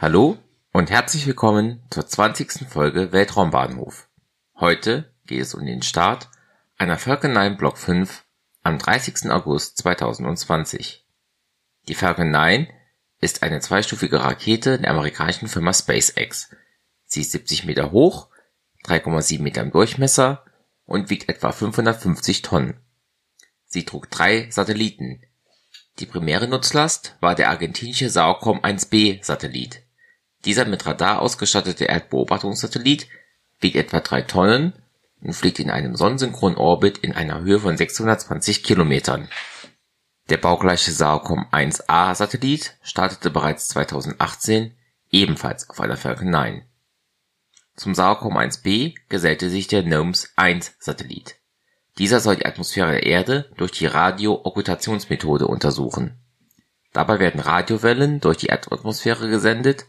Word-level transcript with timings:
Hallo 0.00 0.38
und 0.72 0.90
herzlich 0.92 1.26
willkommen 1.26 1.82
zur 1.90 2.06
20. 2.06 2.68
Folge 2.68 3.10
Weltraumbahnhof. 3.10 4.08
Heute 4.54 5.12
geht 5.26 5.40
es 5.40 5.54
um 5.54 5.66
den 5.66 5.82
Start 5.82 6.28
einer 6.76 6.98
Falcon 6.98 7.32
9 7.32 7.56
Block 7.56 7.76
5 7.78 8.24
am 8.62 8.78
30. 8.78 9.28
August 9.28 9.76
2020. 9.78 11.04
Die 11.88 11.96
Falcon 11.96 12.30
9 12.30 12.68
ist 13.20 13.42
eine 13.42 13.58
zweistufige 13.58 14.22
Rakete 14.22 14.78
der 14.78 14.92
amerikanischen 14.92 15.48
Firma 15.48 15.72
SpaceX. 15.72 16.54
Sie 17.04 17.22
ist 17.22 17.32
70 17.32 17.64
Meter 17.64 17.90
hoch, 17.90 18.28
3,7 18.84 19.42
Meter 19.42 19.62
im 19.62 19.72
Durchmesser 19.72 20.44
und 20.84 21.10
wiegt 21.10 21.28
etwa 21.28 21.50
550 21.50 22.42
Tonnen. 22.42 22.78
Sie 23.66 23.84
trug 23.84 24.08
drei 24.12 24.48
Satelliten. 24.52 25.24
Die 25.98 26.06
primäre 26.06 26.46
Nutzlast 26.46 27.16
war 27.18 27.34
der 27.34 27.48
argentinische 27.48 28.08
SAOCOM 28.10 28.60
1B 28.60 29.24
Satellit 29.24 29.87
dieser 30.44 30.64
mit 30.64 30.86
Radar 30.86 31.20
ausgestattete 31.20 31.86
Erdbeobachtungssatellit 31.86 33.08
wiegt 33.60 33.76
etwa 33.76 34.00
drei 34.00 34.22
Tonnen 34.22 34.72
und 35.20 35.32
fliegt 35.32 35.58
in 35.58 35.70
einem 35.70 35.96
sonnensynchronen 35.96 36.58
Orbit 36.58 36.98
in 36.98 37.12
einer 37.12 37.40
Höhe 37.40 37.58
von 37.58 37.76
620 37.76 38.62
Kilometern. 38.62 39.28
Der 40.28 40.36
baugleiche 40.36 40.92
SAOCOM-1A-Satellit 40.92 42.74
startete 42.82 43.30
bereits 43.30 43.68
2018 43.68 44.74
ebenfalls 45.10 45.68
auf 45.70 45.80
einer 45.80 45.96
Falcon 45.96 46.30
9. 46.30 46.62
Zum 47.76 47.94
SAOCOM-1B 47.94 48.94
gesellte 49.08 49.48
sich 49.48 49.68
der 49.68 49.82
NOMS-1-Satellit. 49.84 51.36
Dieser 51.96 52.20
soll 52.20 52.36
die 52.36 52.46
Atmosphäre 52.46 52.92
der 52.92 53.06
Erde 53.06 53.50
durch 53.56 53.72
die 53.72 53.86
Radio-Okkultationsmethode 53.86 55.46
untersuchen. 55.46 56.20
Dabei 56.92 57.18
werden 57.18 57.40
Radiowellen 57.40 58.20
durch 58.20 58.36
die 58.38 58.46
Erdatmosphäre 58.46 59.28
gesendet 59.28 59.86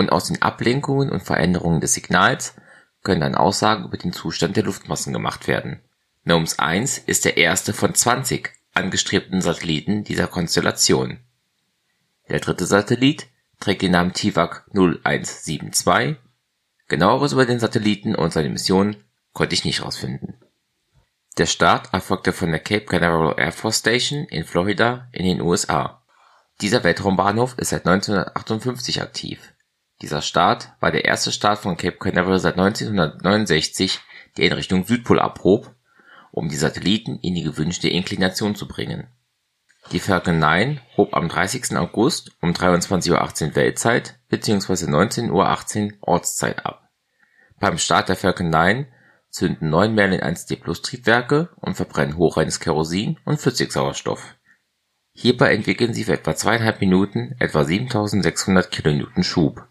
und 0.00 0.10
aus 0.10 0.28
den 0.28 0.40
Ablenkungen 0.40 1.10
und 1.10 1.22
Veränderungen 1.22 1.82
des 1.82 1.92
Signals 1.92 2.54
können 3.02 3.20
dann 3.20 3.34
Aussagen 3.34 3.84
über 3.84 3.98
den 3.98 4.14
Zustand 4.14 4.56
der 4.56 4.64
Luftmassen 4.64 5.12
gemacht 5.12 5.46
werden. 5.46 5.80
NOMS 6.24 6.58
1 6.58 6.98
ist 6.98 7.26
der 7.26 7.36
erste 7.36 7.74
von 7.74 7.94
20 7.94 8.50
angestrebten 8.72 9.42
Satelliten 9.42 10.02
dieser 10.02 10.26
Konstellation. 10.26 11.20
Der 12.30 12.40
dritte 12.40 12.64
Satellit 12.64 13.28
trägt 13.60 13.82
den 13.82 13.92
Namen 13.92 14.14
TIVAC 14.14 14.64
0172. 14.72 16.16
Genaueres 16.88 17.32
über 17.32 17.44
den 17.44 17.60
Satelliten 17.60 18.14
und 18.14 18.32
seine 18.32 18.48
Mission 18.48 18.96
konnte 19.34 19.54
ich 19.54 19.66
nicht 19.66 19.80
herausfinden. 19.80 20.34
Der 21.36 21.46
Start 21.46 21.92
erfolgte 21.92 22.32
von 22.32 22.50
der 22.50 22.60
Cape 22.60 22.86
Canaveral 22.86 23.38
Air 23.38 23.52
Force 23.52 23.78
Station 23.78 24.24
in 24.24 24.44
Florida 24.44 25.08
in 25.12 25.26
den 25.26 25.42
USA. 25.42 26.02
Dieser 26.62 26.84
Weltraumbahnhof 26.84 27.58
ist 27.58 27.68
seit 27.68 27.86
1958 27.86 29.02
aktiv 29.02 29.52
dieser 30.02 30.22
Start 30.22 30.72
war 30.80 30.92
der 30.92 31.04
erste 31.04 31.30
Start 31.30 31.58
von 31.58 31.76
Cape 31.76 31.98
Canaveral 31.98 32.38
seit 32.38 32.58
1969, 32.58 34.00
der 34.36 34.46
in 34.46 34.52
Richtung 34.54 34.86
Südpol 34.86 35.20
abhob, 35.20 35.74
um 36.30 36.48
die 36.48 36.56
Satelliten 36.56 37.18
in 37.20 37.34
die 37.34 37.42
gewünschte 37.42 37.88
Inklination 37.88 38.54
zu 38.54 38.66
bringen. 38.66 39.08
Die 39.92 40.00
Falcon 40.00 40.38
9 40.38 40.80
hob 40.96 41.14
am 41.14 41.28
30. 41.28 41.76
August 41.76 42.32
um 42.40 42.52
23:18 42.52 43.10
Uhr 43.10 43.56
Weltzeit 43.56 44.18
bzw. 44.28 44.86
19:18 44.86 45.92
Uhr 45.92 45.98
Ortszeit 46.00 46.64
ab. 46.64 46.88
Beim 47.58 47.76
Start 47.76 48.08
der 48.08 48.16
Falcon 48.16 48.48
9 48.48 48.86
zünden 49.30 49.68
neun 49.68 49.94
Merlin 49.94 50.20
1D+ 50.20 50.82
Triebwerke 50.82 51.50
und 51.56 51.74
verbrennen 51.74 52.16
hochreines 52.16 52.60
Kerosin 52.60 53.18
und 53.24 53.40
Flüssigsauerstoff. 53.40 54.36
Hierbei 55.12 55.54
entwickeln 55.54 55.92
sie 55.92 56.04
für 56.04 56.14
etwa 56.14 56.34
zweieinhalb 56.34 56.80
Minuten 56.80 57.34
etwa 57.38 57.64
7600 57.64 58.70
kN 58.70 59.22
Schub 59.22 59.69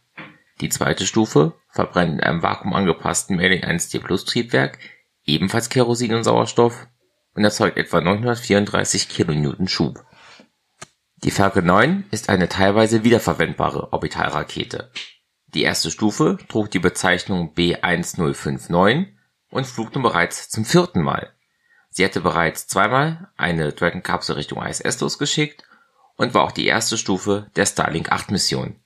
die 0.61 0.69
zweite 0.69 1.05
Stufe 1.05 1.53
verbrennt 1.69 2.15
in 2.15 2.19
einem 2.21 2.43
vakuumangepassten 2.43 3.37
Merlin-1D+-Triebwerk 3.37 4.79
ebenfalls 5.23 5.69
Kerosin 5.69 6.15
und 6.15 6.23
Sauerstoff 6.23 6.87
und 7.35 7.43
erzeugt 7.43 7.77
etwa 7.77 8.01
934 8.01 9.09
kN 9.09 9.67
Schub. 9.67 10.03
Die 11.23 11.31
Falcon 11.31 11.65
9 11.65 12.05
ist 12.11 12.29
eine 12.29 12.49
teilweise 12.49 13.03
wiederverwendbare 13.03 13.93
Orbitalrakete. 13.93 14.91
Die 15.47 15.63
erste 15.63 15.91
Stufe 15.91 16.37
trug 16.47 16.71
die 16.71 16.79
Bezeichnung 16.79 17.53
B1059 17.55 19.07
und 19.49 19.67
flog 19.67 19.93
nun 19.93 20.03
bereits 20.03 20.49
zum 20.49 20.65
vierten 20.65 21.01
Mal. 21.01 21.33
Sie 21.89 22.05
hatte 22.05 22.21
bereits 22.21 22.67
zweimal 22.67 23.31
eine 23.35 23.73
Dragon-Kapsel 23.73 24.35
Richtung 24.35 24.61
ISS 24.61 24.99
losgeschickt 24.99 25.63
und 26.17 26.33
war 26.33 26.43
auch 26.43 26.51
die 26.51 26.67
erste 26.67 26.97
Stufe 26.97 27.49
der 27.55 27.65
Starlink-8-Mission 27.65 28.79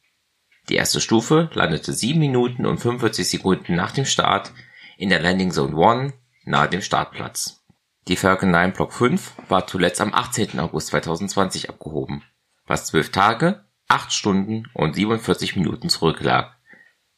die 0.69 0.75
erste 0.75 1.01
Stufe 1.01 1.49
landete 1.53 1.91
7 1.91 2.17
Minuten 2.17 2.65
und 2.65 2.77
45 2.77 3.27
Sekunden 3.27 3.75
nach 3.75 3.91
dem 3.91 4.05
Start 4.05 4.53
in 4.97 5.09
der 5.09 5.19
Landing 5.19 5.51
Zone 5.51 5.75
1 5.75 6.13
nahe 6.45 6.69
dem 6.69 6.81
Startplatz. 6.81 7.65
Die 8.07 8.15
Falcon 8.15 8.51
9 8.51 8.71
Block 8.73 8.93
5 8.93 9.33
war 9.49 9.67
zuletzt 9.67 9.99
am 9.99 10.13
18. 10.13 10.59
August 10.59 10.87
2020 10.87 11.69
abgehoben, 11.69 12.23
was 12.65 12.85
12 12.87 13.11
Tage, 13.11 13.65
8 13.89 14.13
Stunden 14.13 14.69
und 14.73 14.95
47 14.95 15.57
Minuten 15.57 15.89
zurücklag. 15.89 16.57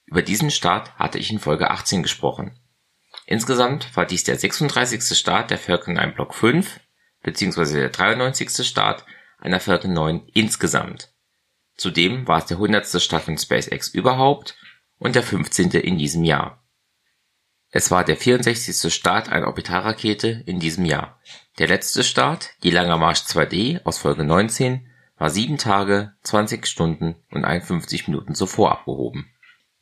Über 0.06 0.24
diesen 0.24 0.50
Start 0.50 0.96
hatte 0.96 1.20
ich 1.20 1.32
in 1.32 1.40
Folge 1.40 1.70
18 1.70 2.02
gesprochen. 2.02 2.60
Insgesamt 3.28 3.96
war 3.96 4.06
dies 4.06 4.24
der 4.24 4.38
36. 4.38 5.18
Start 5.18 5.52
der 5.52 5.58
Falcon 5.60 5.94
9 5.94 6.16
Block 6.16 6.34
5 6.34 6.80
bzw. 7.22 7.74
der 7.74 7.90
93. 7.90 8.66
Start 8.66 9.06
einer 9.40 9.60
Falcon 9.60 9.94
9 9.94 10.28
insgesamt 10.34 11.15
Zudem 11.76 12.28
war 12.28 12.40
es 12.40 12.46
der 12.46 12.58
hundertste 12.58 13.00
Start 13.00 13.24
von 13.24 13.38
SpaceX 13.38 13.90
überhaupt 13.90 14.56
und 14.98 15.16
der 15.16 15.24
15. 15.24 15.72
in 15.72 15.98
diesem 15.98 16.24
Jahr. 16.24 16.64
Es 17.70 17.92
war 17.92 18.06
der 18.06 18.16
64. 18.16 18.94
Start 18.94 19.30
einer 19.30 19.48
Orbitalrakete 19.48 20.44
in 20.46 20.60
diesem 20.60 20.86
Jahr. 20.86 21.20
Der 21.60 21.68
letzte 21.68 22.04
Start, 22.04 22.52
die 22.64 22.72
Langer 22.72 22.98
Marsch 22.98 23.20
2D 23.22 23.84
aus 23.84 23.98
Folge 23.98 24.24
19, 24.24 24.88
war 25.18 25.30
7 25.30 25.58
Tage, 25.58 26.14
20 26.24 26.66
Stunden 26.68 27.16
und 27.32 27.44
51 27.44 28.08
Minuten 28.08 28.36
zuvor 28.36 28.72
abgehoben. 28.72 29.30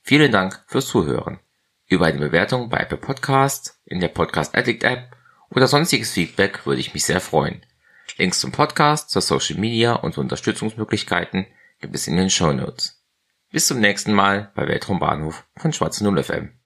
Vielen 0.02 0.32
Dank 0.32 0.64
fürs 0.68 0.88
Zuhören. 0.88 1.40
Über 1.86 2.08
eine 2.08 2.20
Bewertung 2.20 2.70
bei 2.70 2.78
Apple 2.80 2.98
Podcasts, 2.98 3.80
in 3.86 4.00
der 4.00 4.08
Podcast 4.08 4.56
Addict 4.56 4.84
App 4.84 5.16
oder 5.52 5.68
sonstiges 5.68 6.14
Feedback 6.14 6.66
würde 6.66 6.82
ich 6.82 6.94
mich 6.94 7.06
sehr 7.06 7.22
freuen. 7.22 7.64
Links 8.18 8.40
zum 8.40 8.52
Podcast, 8.52 9.12
zur 9.12 9.22
Social 9.22 9.60
Media 9.60 9.94
und 9.94 10.16
zu 10.16 10.22
Unterstützungsmöglichkeiten 10.22 11.46
gibt 11.84 11.96
es 11.96 12.08
in 12.08 12.16
den 12.16 12.30
Show 12.30 12.54
Notes. 12.54 13.04
Bis 13.52 13.68
zum 13.68 13.82
nächsten 13.82 14.14
Mal 14.14 14.54
bei 14.56 14.70
Weltraumbahnhof 14.70 15.46
von 15.58 15.74
Schwarze 15.74 16.06
Null 16.06 16.24
FM. 16.24 16.54